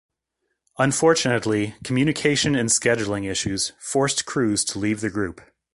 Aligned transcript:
Unfortunately, 0.79 1.75
communication 1.83 2.55
and 2.55 2.69
scheduling 2.69 3.29
issues 3.29 3.73
forced 3.77 4.25
Cruz 4.25 4.63
to 4.63 4.79
leave 4.79 4.99
the 5.01 5.11
group. 5.11 5.41